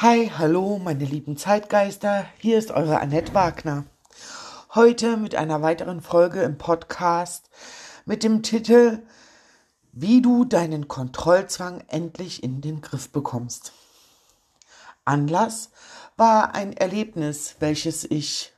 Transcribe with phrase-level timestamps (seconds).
[0.00, 2.26] Hi, hallo, meine lieben Zeitgeister.
[2.38, 3.84] Hier ist eure Annette Wagner.
[4.74, 7.50] Heute mit einer weiteren Folge im Podcast
[8.06, 9.02] mit dem Titel
[9.92, 13.72] Wie du deinen Kontrollzwang endlich in den Griff bekommst.
[15.04, 15.70] Anlass
[16.16, 18.52] war ein Erlebnis, welches ich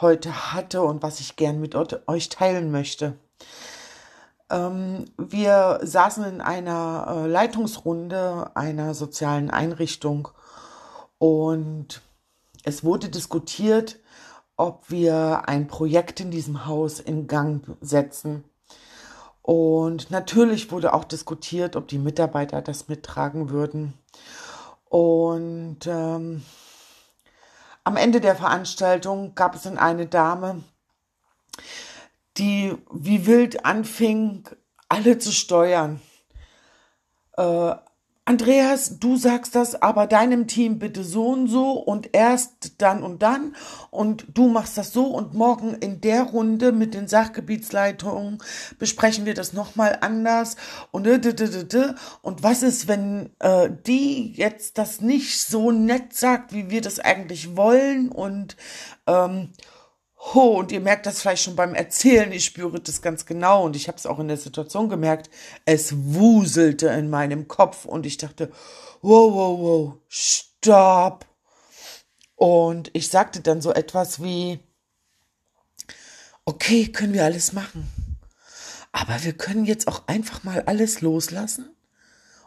[0.00, 3.18] heute hatte und was ich gern mit euch teilen möchte.
[4.52, 10.28] Ähm, wir saßen in einer äh, Leitungsrunde einer sozialen Einrichtung
[11.16, 12.02] und
[12.62, 13.98] es wurde diskutiert,
[14.56, 18.44] ob wir ein Projekt in diesem Haus in Gang setzen.
[19.40, 23.94] Und natürlich wurde auch diskutiert, ob die Mitarbeiter das mittragen würden.
[24.84, 26.44] Und ähm,
[27.84, 30.62] am Ende der Veranstaltung gab es dann eine Dame,
[32.38, 34.48] die wie wild anfing,
[34.88, 36.00] alle zu steuern.
[37.36, 37.74] Äh,
[38.24, 43.20] Andreas, du sagst das aber deinem Team bitte so und so und erst dann und
[43.20, 43.56] dann
[43.90, 48.38] und du machst das so und morgen in der Runde mit den Sachgebietsleitungen
[48.78, 50.56] besprechen wir das nochmal anders
[50.92, 51.08] und
[52.22, 57.00] und was ist, wenn äh, die jetzt das nicht so nett sagt, wie wir das
[57.00, 58.56] eigentlich wollen und
[59.08, 59.48] ähm,
[60.24, 63.64] Ho, und ihr merkt das vielleicht schon beim Erzählen, ich spüre das ganz genau.
[63.64, 65.30] Und ich habe es auch in der Situation gemerkt,
[65.64, 67.84] es wuselte in meinem Kopf.
[67.84, 68.52] Und ich dachte,
[69.00, 71.26] wow, wow, wow, stopp.
[72.36, 74.60] Und ich sagte dann so etwas wie,
[76.44, 77.88] okay, können wir alles machen,
[78.92, 81.70] aber wir können jetzt auch einfach mal alles loslassen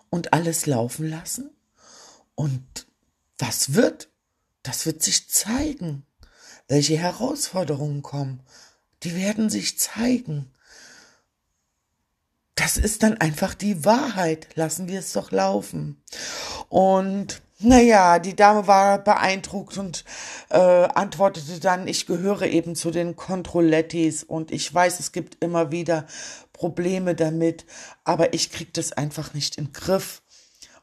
[0.09, 1.49] und alles laufen lassen.
[2.35, 2.87] Und
[3.37, 4.09] was wird,
[4.63, 6.05] das wird sich zeigen
[6.67, 8.41] welche Herausforderungen kommen,
[9.03, 10.51] die werden sich zeigen.
[12.55, 14.47] Das ist dann einfach die Wahrheit.
[14.55, 16.01] Lassen wir es doch laufen.
[16.69, 20.03] Und naja, die Dame war beeindruckt und
[20.49, 25.71] äh, antwortete dann, ich gehöre eben zu den Controlettis und ich weiß, es gibt immer
[25.71, 26.05] wieder
[26.51, 27.65] Probleme damit,
[28.03, 30.21] aber ich krieg das einfach nicht in Griff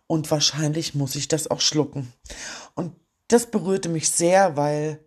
[0.06, 2.12] und wahrscheinlich muss ich das auch schlucken.
[2.75, 2.94] Und
[3.28, 4.99] das berührte mich sehr, weil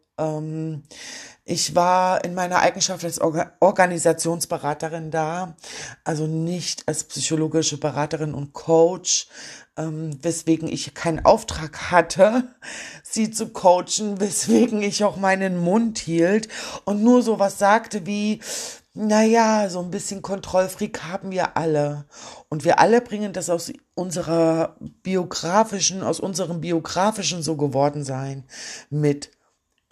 [1.44, 5.56] ich war in meiner Eigenschaft als Orga Organisationsberaterin da,
[6.03, 9.28] also nicht als psychologische Beraterin und Coach,
[9.78, 12.46] ähm, weswegen ich keinen Auftrag hatte,
[13.04, 16.48] sie zu coachen, weswegen ich auch meinen Mund hielt
[16.86, 18.42] und nur so was sagte wie,
[18.98, 22.06] naja, so ein bisschen Kontrollfreak haben wir alle.
[22.48, 28.46] Und wir alle bringen das aus unserer biografischen, aus unserem biografischen so geworden sein
[28.90, 29.34] mit.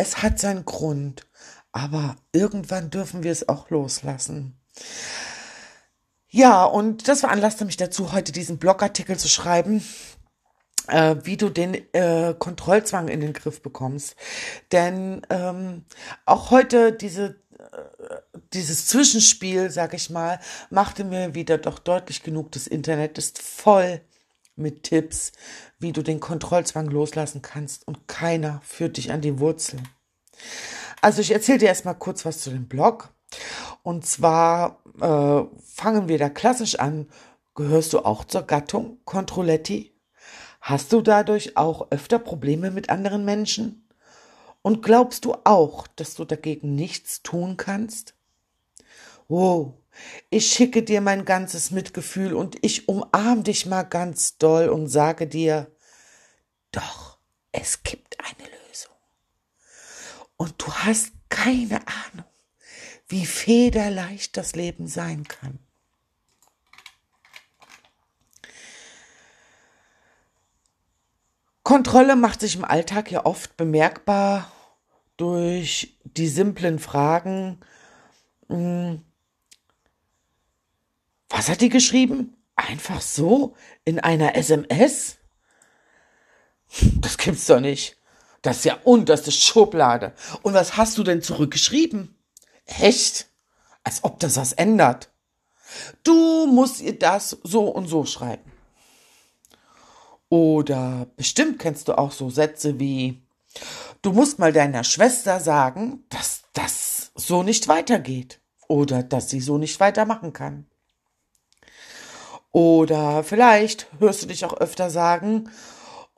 [0.03, 1.25] Es hat seinen Grund,
[1.71, 4.59] aber irgendwann dürfen wir es auch loslassen.
[6.27, 9.81] Ja, und das veranlasste mich dazu, heute diesen Blogartikel zu schreiben,
[10.89, 14.17] äh, wie du den äh, Kontrollzwang in den Griff bekommst.
[14.73, 15.85] Denn ähm,
[16.25, 22.51] auch heute diese äh, dieses Zwischenspiel, sag ich mal, machte mir wieder doch deutlich genug.
[22.51, 24.01] Das Internet ist voll
[24.55, 25.31] mit Tipps,
[25.79, 29.79] wie du den Kontrollzwang loslassen kannst und keiner führt dich an die Wurzel.
[31.01, 33.13] Also ich erzähle dir erstmal kurz was zu dem Blog.
[33.81, 37.09] Und zwar äh, fangen wir da klassisch an.
[37.55, 39.93] Gehörst du auch zur Gattung Controletti?
[40.61, 43.87] Hast du dadurch auch öfter Probleme mit anderen Menschen?
[44.61, 48.15] Und glaubst du auch, dass du dagegen nichts tun kannst?
[49.27, 49.73] Wow,
[50.29, 55.27] ich schicke dir mein ganzes Mitgefühl und ich umarm dich mal ganz doll und sage
[55.27, 55.71] dir,
[56.71, 57.17] doch,
[57.51, 58.95] es gibt eine Lösung.
[60.37, 62.25] Und du hast keine Ahnung,
[63.07, 65.59] wie federleicht das Leben sein kann.
[71.63, 74.51] Kontrolle macht sich im Alltag ja oft bemerkbar
[75.15, 77.59] durch die simplen Fragen,
[78.49, 79.01] hm,
[81.33, 82.37] was hat die geschrieben?
[82.55, 83.55] Einfach so?
[83.85, 85.17] In einer SMS?
[87.01, 87.97] Das gibt's doch nicht.
[88.43, 90.13] Das ist ja unterste Schublade.
[90.43, 92.15] Und was hast du denn zurückgeschrieben?
[92.65, 93.29] Echt?
[93.83, 95.09] Als ob das was ändert.
[96.03, 98.51] Du musst ihr das so und so schreiben.
[100.29, 103.23] Oder bestimmt kennst du auch so Sätze wie,
[104.03, 108.39] du musst mal deiner Schwester sagen, dass das so nicht weitergeht.
[108.67, 110.67] Oder dass sie so nicht weitermachen kann.
[112.53, 115.49] Oder vielleicht hörst du dich auch öfter sagen,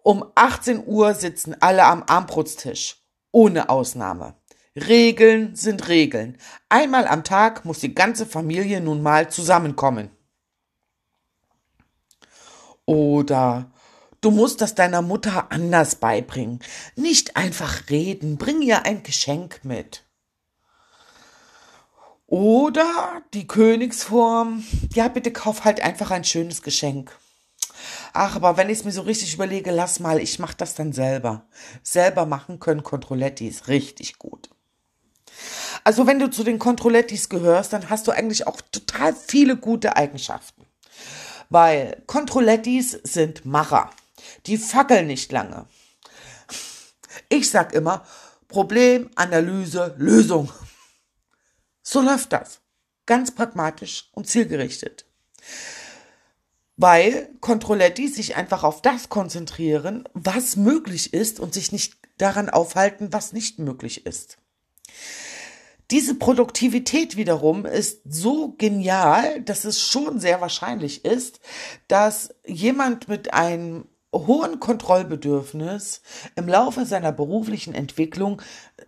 [0.03, 2.97] um 18 Uhr sitzen alle am Armbrutstisch.
[3.31, 4.35] Ohne Ausnahme.
[4.75, 6.37] Regeln sind Regeln.
[6.69, 10.11] Einmal am Tag muss die ganze Familie nun mal zusammenkommen.
[12.85, 13.71] Oder
[14.21, 16.59] Du musst das deiner Mutter anders beibringen.
[16.95, 20.04] Nicht einfach reden, bring ihr ein Geschenk mit.
[22.27, 24.63] Oder die Königsform,
[24.93, 27.15] ja, bitte kauf halt einfach ein schönes Geschenk.
[28.13, 30.93] Ach, aber wenn ich es mir so richtig überlege, lass mal, ich mach das dann
[30.93, 31.45] selber.
[31.83, 34.49] Selber machen können Controlettis richtig gut.
[35.83, 39.95] Also wenn du zu den Controlettis gehörst, dann hast du eigentlich auch total viele gute
[39.95, 40.65] Eigenschaften.
[41.49, 43.91] Weil Controlettis sind Macher.
[44.47, 45.67] Die fackeln nicht lange.
[47.29, 48.03] Ich sag immer,
[48.47, 50.49] Problem, Analyse, Lösung.
[51.87, 52.61] So läuft das.
[53.05, 55.05] Ganz pragmatisch und zielgerichtet.
[56.77, 63.13] Weil Controletti sich einfach auf das konzentrieren, was möglich ist und sich nicht daran aufhalten,
[63.13, 64.39] was nicht möglich ist.
[65.91, 71.39] Diese Produktivität wiederum ist so genial, dass es schon sehr wahrscheinlich ist,
[71.87, 76.01] dass jemand mit einem hohen Kontrollbedürfnis
[76.35, 78.41] im Laufe seiner beruflichen Entwicklung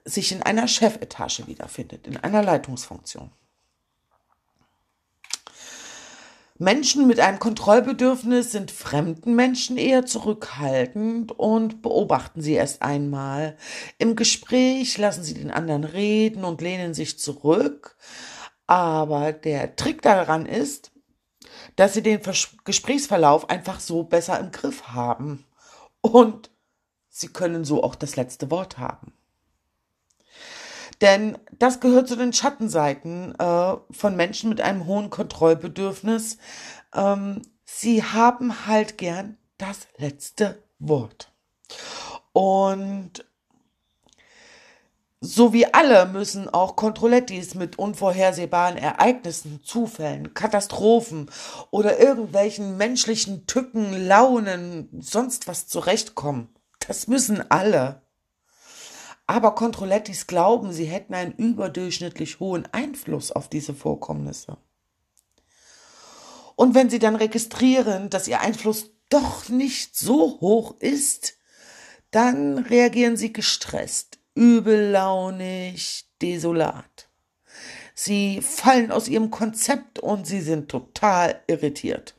[0.06, 3.32] sich in einer Chefetage wiederfindet, in einer Leitungsfunktion.
[6.60, 13.56] Menschen mit einem Kontrollbedürfnis sind fremden Menschen eher zurückhaltend und beobachten sie erst einmal.
[14.00, 17.96] Im Gespräch lassen sie den anderen reden und lehnen sich zurück.
[18.66, 20.92] Aber der Trick daran ist,
[21.78, 22.20] dass sie den
[22.66, 25.46] Gesprächsverlauf einfach so besser im Griff haben.
[26.02, 26.50] Und
[27.08, 29.14] sie können so auch das letzte Wort haben.
[31.02, 36.40] Denn das gehört zu den Schattenseiten äh, von Menschen mit einem hohen Kontrollbedürfnis.
[36.94, 41.32] Ähm, sie haben halt gern das letzte Wort.
[42.34, 43.24] Und
[45.20, 51.32] so wie alle müssen auch Kontrollettis mit unvorhersehbaren Ereignissen, Zufällen, Katastrophen
[51.72, 56.50] oder irgendwelchen menschlichen Tücken, Launen, sonst was zurechtkommen.
[56.88, 58.02] Das müssen alle.
[59.26, 64.58] Aber Kontrollettis glauben, sie hätten einen überdurchschnittlich hohen Einfluss auf diese Vorkommnisse.
[66.56, 71.36] Und wenn sie dann registrieren, dass ihr Einfluss doch nicht so hoch ist,
[72.12, 77.10] dann reagieren sie gestresst, übellaunig, desolat.
[77.96, 82.16] Sie fallen aus ihrem Konzept und sie sind total irritiert.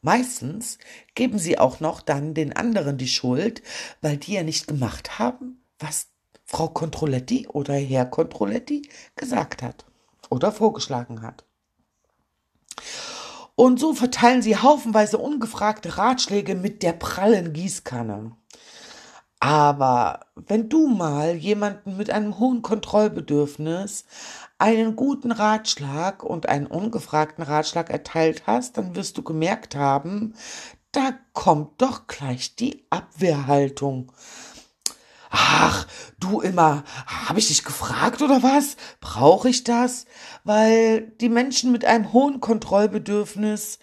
[0.00, 0.78] Meistens
[1.14, 3.62] geben sie auch noch dann den anderen die Schuld,
[4.00, 6.08] weil die ja nicht gemacht haben, was
[6.44, 9.84] Frau Controletti oder Herr Controletti gesagt hat
[10.30, 11.44] oder vorgeschlagen hat.
[13.56, 18.36] Und so verteilen sie haufenweise ungefragte Ratschläge mit der prallen Gießkanne.
[19.38, 24.06] Aber wenn du mal jemanden mit einem hohen Kontrollbedürfnis
[24.58, 30.34] einen guten Ratschlag und einen ungefragten Ratschlag erteilt hast, dann wirst du gemerkt haben,
[30.92, 34.10] da kommt doch gleich die Abwehrhaltung.
[35.30, 35.86] Ach,
[36.18, 38.76] du immer, habe ich dich gefragt oder was?
[39.00, 40.06] Brauche ich das?
[40.44, 43.78] Weil die Menschen mit einem hohen Kontrollbedürfnis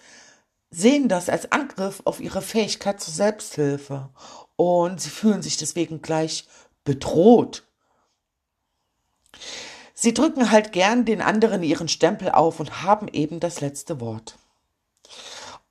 [0.72, 4.10] sehen das als Angriff auf ihre Fähigkeit zur Selbsthilfe
[4.56, 6.48] und sie fühlen sich deswegen gleich
[6.84, 7.64] bedroht.
[9.94, 14.38] Sie drücken halt gern den anderen ihren Stempel auf und haben eben das letzte Wort.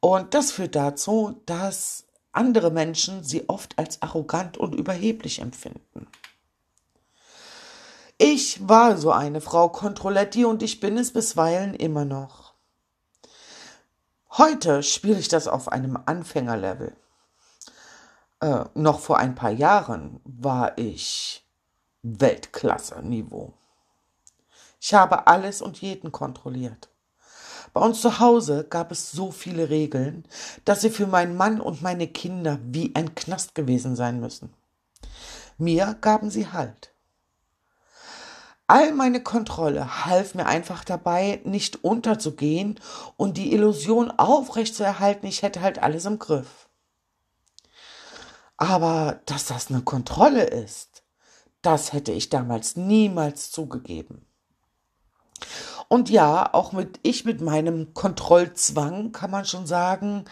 [0.00, 6.08] Und das führt dazu, dass andere Menschen sie oft als arrogant und überheblich empfinden.
[8.18, 12.54] Ich war so eine Frau Controletti und ich bin es bisweilen immer noch.
[14.30, 16.96] Heute spiele ich das auf einem Anfängerlevel.
[18.42, 21.46] Äh, noch vor ein paar Jahren war ich
[22.02, 23.52] Weltklasse-Niveau.
[24.80, 26.88] Ich habe alles und jeden kontrolliert.
[27.72, 30.24] Bei uns zu Hause gab es so viele Regeln,
[30.64, 34.52] dass sie für meinen Mann und meine Kinder wie ein Knast gewesen sein müssen.
[35.56, 36.92] Mir gaben sie Halt.
[38.66, 42.80] All meine Kontrolle half mir einfach dabei, nicht unterzugehen
[43.16, 46.68] und die Illusion aufrechtzuerhalten, ich hätte halt alles im Griff.
[48.62, 51.02] Aber dass das eine Kontrolle ist,
[51.62, 54.24] das hätte ich damals niemals zugegeben.
[55.88, 60.26] Und ja, auch mit ich mit meinem Kontrollzwang kann man schon sagen,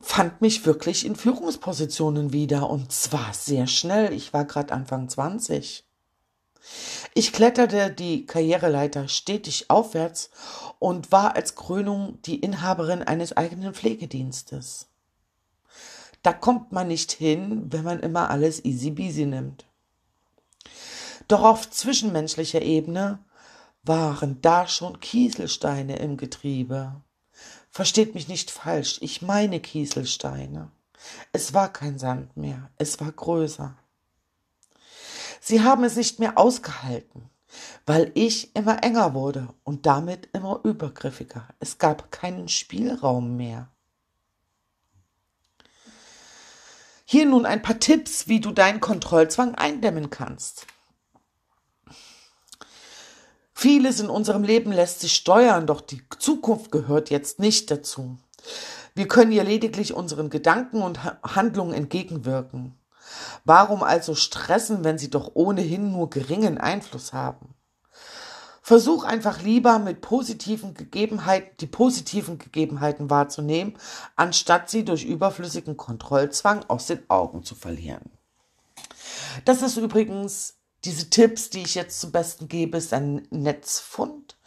[0.00, 4.12] fand mich wirklich in Führungspositionen wieder und zwar sehr schnell.
[4.12, 5.84] Ich war gerade Anfang 20.
[7.14, 10.30] Ich kletterte die Karriereleiter stetig aufwärts
[10.78, 14.86] und war als Krönung die Inhaberin eines eigenen Pflegedienstes.
[16.24, 19.66] Da kommt man nicht hin, wenn man immer alles easy beasy nimmt.
[21.28, 23.18] Doch auf zwischenmenschlicher Ebene
[23.82, 27.02] waren da schon Kieselsteine im Getriebe.
[27.70, 30.70] Versteht mich nicht falsch, ich meine Kieselsteine.
[31.32, 33.76] Es war kein Sand mehr, es war größer.
[35.40, 37.28] Sie haben es nicht mehr ausgehalten,
[37.84, 41.46] weil ich immer enger wurde und damit immer übergriffiger.
[41.60, 43.68] Es gab keinen Spielraum mehr.
[47.14, 50.66] Hier nun ein paar Tipps, wie du deinen Kontrollzwang eindämmen kannst.
[53.52, 58.18] Vieles in unserem Leben lässt sich steuern, doch die Zukunft gehört jetzt nicht dazu.
[58.96, 62.76] Wir können ihr lediglich unseren Gedanken und Handlungen entgegenwirken.
[63.44, 67.54] Warum also stressen, wenn sie doch ohnehin nur geringen Einfluss haben?
[68.66, 73.76] Versuch einfach lieber mit positiven Gegebenheiten, die positiven Gegebenheiten wahrzunehmen,
[74.16, 78.10] anstatt sie durch überflüssigen Kontrollzwang aus den Augen zu verlieren.
[79.44, 84.38] Das ist übrigens diese Tipps, die ich jetzt zum Besten gebe, ist ein Netzfund.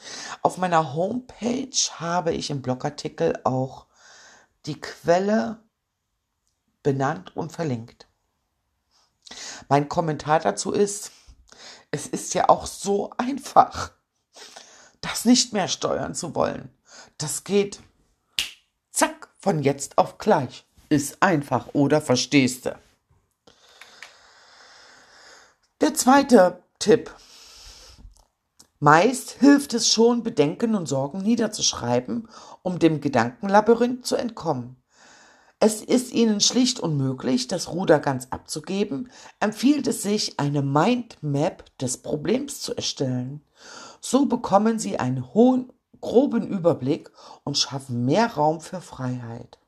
[0.42, 3.86] Auf meiner Homepage habe ich im Blogartikel auch
[4.66, 5.60] die Quelle
[6.82, 8.08] benannt und verlinkt.
[9.70, 11.12] Mein Kommentar dazu ist,
[11.92, 13.92] es ist ja auch so einfach,
[15.01, 16.70] das nicht mehr steuern zu wollen.
[17.18, 17.80] Das geht
[18.92, 20.66] zack von jetzt auf gleich.
[20.89, 22.75] Ist einfach, oder verstehst du?
[25.82, 27.13] Der zweite Tipp.
[28.80, 32.30] Meist hilft es schon, Bedenken und Sorgen niederzuschreiben,
[32.62, 34.77] um dem Gedankenlabyrinth zu entkommen.
[35.60, 41.98] Es ist Ihnen schlicht unmöglich, das Ruder ganz abzugeben, empfiehlt es sich, eine Mindmap des
[41.98, 43.42] Problems zu erstellen.
[44.00, 47.12] So bekommen Sie einen hohen, groben Überblick
[47.44, 49.60] und schaffen mehr Raum für Freiheit.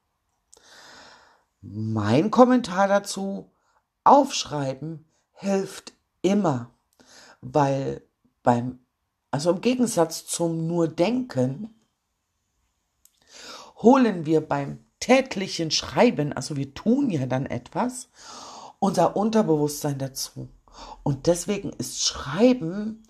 [1.62, 3.52] Mein Kommentar dazu,
[4.04, 6.72] aufschreiben hilft immer,
[7.42, 8.04] weil
[8.44, 8.80] beim,
[9.32, 11.74] also im Gegensatz zum nur Denken,
[13.78, 18.10] holen wir beim täglichen Schreiben, also wir tun ja dann etwas,
[18.80, 20.50] unser Unterbewusstsein dazu.
[21.04, 23.04] Und deswegen ist Schreiben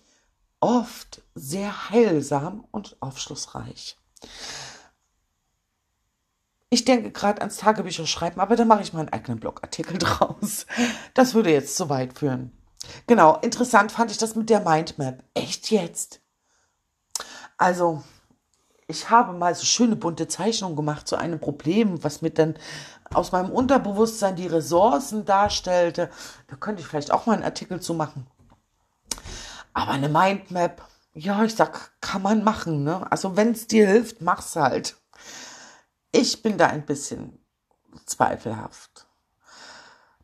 [0.59, 3.97] oft sehr heilsam und aufschlussreich.
[6.71, 10.65] Ich denke gerade ans Tagebücher schreiben, aber da mache ich mal einen eigenen Blogartikel draus.
[11.13, 12.51] Das würde jetzt zu weit führen.
[13.07, 15.23] Genau, interessant fand ich das mit der Mindmap.
[15.33, 16.21] Echt jetzt?
[17.57, 18.03] Also,
[18.87, 22.55] ich habe mal so schöne bunte Zeichnungen gemacht zu einem Problem, was mir dann
[23.13, 26.09] aus meinem Unterbewusstsein die Ressourcen darstellte.
[26.47, 28.27] Da könnte ich vielleicht auch mal einen Artikel zu machen.
[29.79, 33.09] Aber eine Mindmap, ja, ich sag, kann man machen, ne?
[33.09, 34.97] Also, wenn es dir hilft, mach's halt.
[36.11, 37.39] Ich bin da ein bisschen
[38.05, 39.07] zweifelhaft.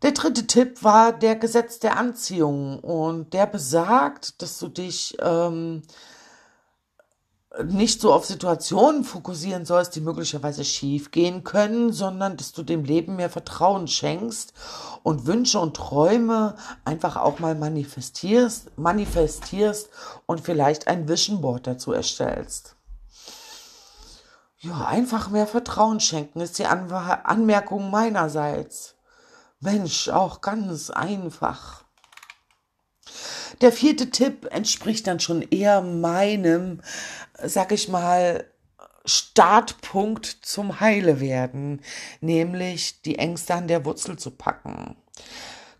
[0.02, 5.84] Der dritte Tipp war der Gesetz der Anziehung und der besagt, dass du dich ähm,
[7.64, 12.84] nicht so auf Situationen fokussieren sollst, die möglicherweise schief gehen können, sondern dass du dem
[12.84, 14.54] Leben mehr Vertrauen schenkst
[15.04, 19.90] und Wünsche und Träume einfach auch mal manifestierst, manifestierst
[20.26, 22.76] und vielleicht ein Vision Board dazu erstellst.
[24.60, 28.96] Ja, einfach mehr Vertrauen schenken ist die Anmerkung meinerseits.
[29.60, 31.85] Mensch, auch ganz einfach.
[33.62, 36.82] Der vierte Tipp entspricht dann schon eher meinem,
[37.42, 38.46] sag ich mal,
[39.06, 41.82] Startpunkt zum Heile werden,
[42.22, 44.96] nämlich die Ängste an der Wurzel zu packen.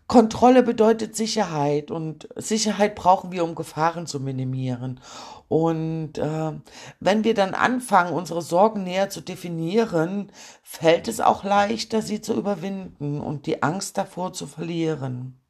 [0.06, 5.00] Kontrolle bedeutet Sicherheit und Sicherheit brauchen wir, um Gefahren zu minimieren.
[5.48, 6.52] Und äh,
[7.00, 10.30] wenn wir dann anfangen, unsere Sorgen näher zu definieren,
[10.62, 15.40] fällt es auch leichter, sie zu überwinden und die Angst davor zu verlieren.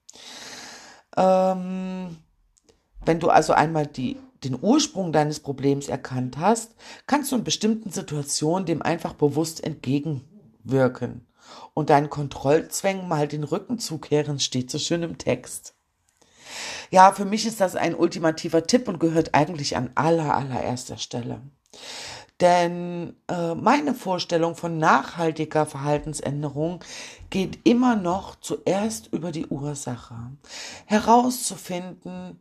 [1.17, 2.17] Ähm,
[3.05, 6.75] wenn du also einmal die, den Ursprung deines Problems erkannt hast,
[7.07, 11.27] kannst du in bestimmten Situationen dem einfach bewusst entgegenwirken
[11.75, 15.75] und deinen Kontrollzwängen mal den Rücken zukehren, steht so schön im Text.
[16.91, 21.41] Ja, für mich ist das ein ultimativer Tipp und gehört eigentlich an aller, allererster Stelle.
[22.41, 26.81] Denn äh, meine Vorstellung von nachhaltiger Verhaltensänderung
[27.31, 30.15] geht immer noch zuerst über die Ursache.
[30.85, 32.39] Herauszufinden,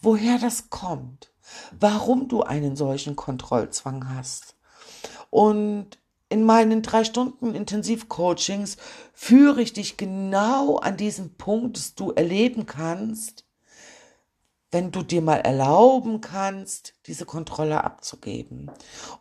[0.00, 1.32] woher das kommt,
[1.78, 4.56] warum du einen solchen Kontrollzwang hast.
[5.30, 5.98] Und
[6.30, 8.76] in meinen drei Stunden Intensivcoachings
[9.14, 13.47] führe ich dich genau an diesen Punkt, dass du erleben kannst,
[14.70, 18.70] wenn du dir mal erlauben kannst, diese Kontrolle abzugeben.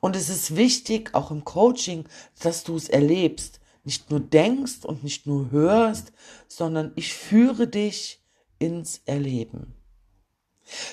[0.01, 2.06] Und es ist wichtig, auch im Coaching,
[2.42, 3.60] dass du es erlebst.
[3.84, 6.12] Nicht nur denkst und nicht nur hörst,
[6.50, 8.22] sondern ich führe dich
[8.60, 9.74] ins Erleben.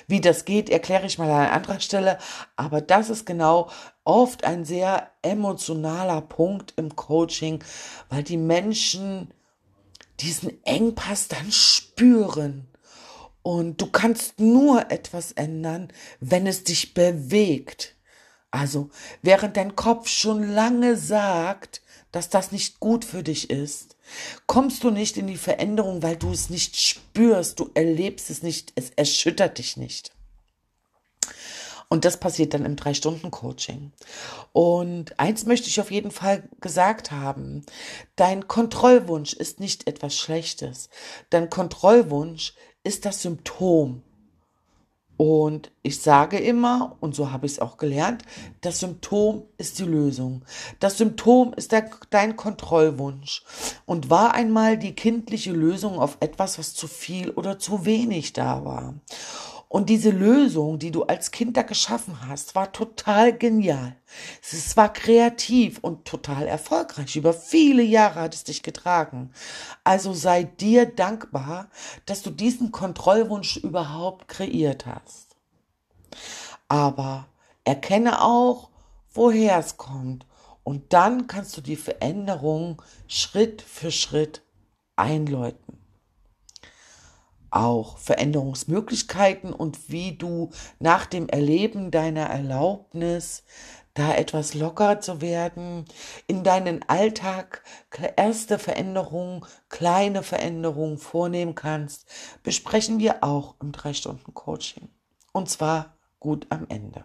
[0.07, 2.19] Wie das geht, erkläre ich mal an anderer Stelle,
[2.55, 3.71] aber das ist genau
[4.05, 7.65] oft ein sehr emotionaler Punkt im Coaching,
[8.09, 9.35] weil die Menschen
[10.21, 12.69] diesen Engpass dann spüren.
[13.45, 17.95] Und du kannst nur etwas ändern, wenn es dich bewegt.
[18.51, 18.89] Also,
[19.21, 23.97] während dein Kopf schon lange sagt, dass das nicht gut für dich ist,
[24.47, 28.73] kommst du nicht in die Veränderung, weil du es nicht spürst, du erlebst es nicht,
[28.77, 30.11] es erschüttert dich nicht.
[31.91, 33.93] Und das passiert dann im Drei-Stunden-Coaching.
[34.53, 37.67] Und eins möchte ich auf jeden Fall gesagt haben.
[38.17, 40.89] Dein Kontrollwunsch ist nicht etwas Schlechtes.
[41.29, 42.55] Dein Kontrollwunsch
[42.85, 44.03] ist das Symptom
[45.17, 48.25] und ich sage immer, und so habe ich es auch gelernt,
[48.63, 50.43] das Symptom ist die Lösung.
[50.81, 53.45] Das Symptom ist der, dein Kontrollwunsch
[53.87, 58.65] und war einmal die kindliche Lösung auf etwas, was zu viel oder zu wenig da
[58.65, 58.95] war.
[59.69, 63.97] Und diese Lösung, die du als Kind da geschaffen hast, war total genial.
[64.41, 67.17] Es war kreativ und total erfolgreich.
[67.17, 69.33] Über viele Jahre hat es dich getragen.
[69.83, 71.69] Also sei dir dankbar,
[72.07, 75.37] dass du diesen Kontrollwunsch überhaupt kreiert hast.
[76.69, 77.27] Aber
[77.65, 78.71] erkenne auch,
[79.13, 80.27] woher es kommt.
[80.63, 84.43] Und dann kannst du die Veränderung Schritt für Schritt
[84.97, 85.84] einläuten
[87.55, 93.45] auch Veränderungsmöglichkeiten und wie du nach dem Erleben deiner Erlaubnis,
[93.95, 95.85] da etwas locker zu werden,
[96.27, 97.63] in deinen Alltag
[98.17, 102.07] erste Veränderungen, kleine Veränderungen vornehmen kannst,
[102.43, 104.89] besprechen wir auch im drei Stunden Coaching.
[105.33, 107.05] Und zwar gut am Ende.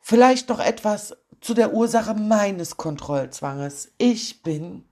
[0.00, 3.92] Vielleicht noch etwas zu der Ursache meines Kontrollzwanges.
[3.98, 4.87] Ich bin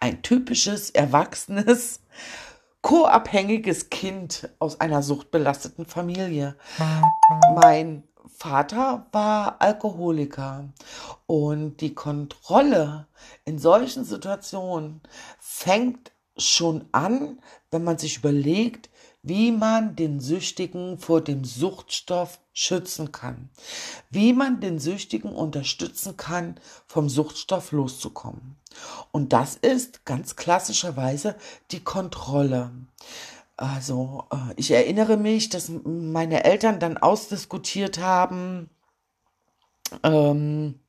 [0.00, 2.00] ein typisches, erwachsenes,
[2.82, 6.56] co-abhängiges Kind aus einer suchtbelasteten Familie.
[7.54, 10.70] Mein Vater war Alkoholiker
[11.26, 13.06] und die Kontrolle
[13.44, 15.02] in solchen Situationen
[15.38, 17.40] fängt schon an,
[17.70, 18.88] wenn man sich überlegt,
[19.22, 23.50] wie man den Süchtigen vor dem Suchtstoff schützen kann,
[24.10, 28.56] wie man den Süchtigen unterstützen kann, vom Suchtstoff loszukommen.
[29.12, 31.36] Und das ist ganz klassischerweise
[31.70, 32.70] die Kontrolle.
[33.56, 38.70] Also äh, ich erinnere mich, dass meine Eltern dann ausdiskutiert haben,
[40.02, 40.80] ähm,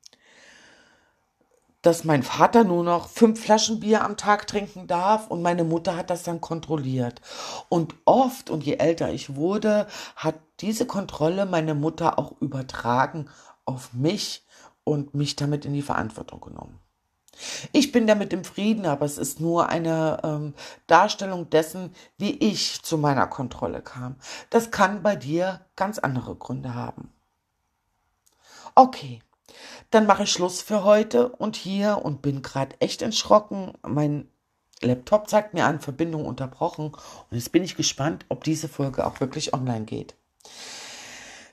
[1.82, 5.96] dass mein Vater nur noch fünf Flaschen Bier am Tag trinken darf und meine Mutter
[5.96, 7.20] hat das dann kontrolliert.
[7.68, 13.28] Und oft, und je älter ich wurde, hat diese Kontrolle meine Mutter auch übertragen
[13.64, 14.46] auf mich
[14.84, 16.78] und mich damit in die Verantwortung genommen.
[17.72, 20.54] Ich bin damit im Frieden, aber es ist nur eine ähm,
[20.86, 24.16] Darstellung dessen, wie ich zu meiner Kontrolle kam.
[24.50, 27.10] Das kann bei dir ganz andere Gründe haben.
[28.74, 29.20] Okay,
[29.90, 33.72] dann mache ich Schluss für heute und hier und bin gerade echt erschrocken.
[33.86, 34.28] Mein
[34.80, 36.86] Laptop zeigt mir an, Verbindung unterbrochen.
[36.86, 40.14] Und jetzt bin ich gespannt, ob diese Folge auch wirklich online geht.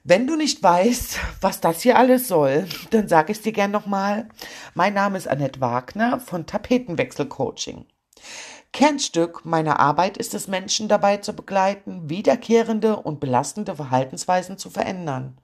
[0.03, 3.71] Wenn du nicht weißt, was das hier alles soll, dann sage ich es dir gern
[3.71, 4.29] nochmal.
[4.73, 7.85] Mein Name ist Annette Wagner von Tapetenwechsel Coaching.
[8.71, 15.38] Kernstück meiner Arbeit ist es, Menschen dabei zu begleiten, wiederkehrende und belastende Verhaltensweisen zu verändern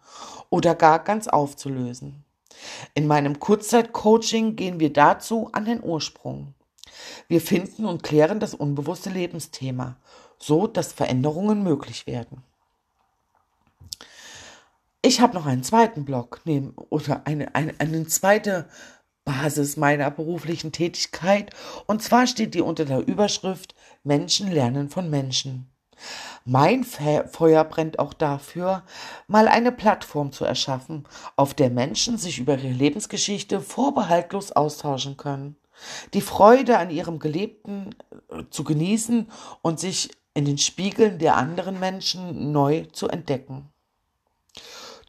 [0.49, 2.24] oder gar ganz aufzulösen.
[2.93, 6.53] In meinem Kurzzeit-Coaching gehen wir dazu an den Ursprung.
[7.27, 9.97] Wir finden und klären das unbewusste Lebensthema,
[10.37, 12.43] so dass Veränderungen möglich werden.
[15.01, 18.67] Ich habe noch einen zweiten Blog neben, oder eine, eine, eine zweite
[19.23, 21.51] Basis meiner beruflichen Tätigkeit
[21.87, 25.67] und zwar steht die unter der Überschrift Menschen lernen von Menschen.
[26.45, 28.83] Mein Feuer brennt auch dafür,
[29.27, 35.55] mal eine Plattform zu erschaffen, auf der Menschen sich über ihre Lebensgeschichte vorbehaltlos austauschen können,
[36.13, 37.95] die Freude an ihrem Gelebten
[38.29, 39.29] äh, zu genießen
[39.61, 43.69] und sich in den Spiegeln der anderen Menschen neu zu entdecken.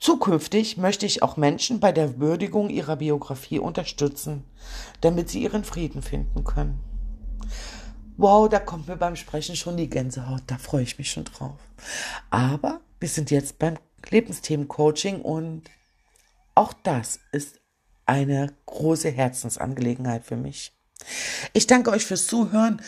[0.00, 4.44] Zukünftig möchte ich auch Menschen bei der Würdigung ihrer Biografie unterstützen,
[5.00, 6.95] damit sie ihren Frieden finden können.
[8.16, 10.42] Wow, da kommt mir beim Sprechen schon die Gänsehaut.
[10.46, 11.58] Da freue ich mich schon drauf.
[12.30, 13.76] Aber wir sind jetzt beim
[14.08, 15.64] Lebensthemen-Coaching und
[16.54, 17.60] auch das ist
[18.06, 20.72] eine große Herzensangelegenheit für mich.
[21.52, 22.80] Ich danke euch fürs Zuhören.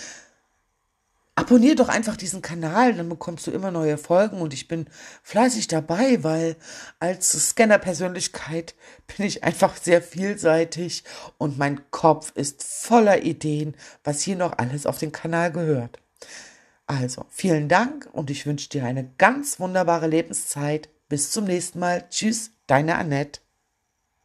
[1.39, 4.89] Abonnier doch einfach diesen Kanal, dann bekommst du immer neue Folgen und ich bin
[5.23, 6.57] fleißig dabei, weil
[6.99, 8.75] als Scanner-Persönlichkeit
[9.07, 11.05] bin ich einfach sehr vielseitig
[11.39, 16.01] und mein Kopf ist voller Ideen, was hier noch alles auf den Kanal gehört.
[16.89, 20.89] Also, vielen Dank und ich wünsche dir eine ganz wunderbare Lebenszeit.
[21.09, 22.09] Bis zum nächsten Mal.
[22.11, 23.41] Tschüss, deine Annette.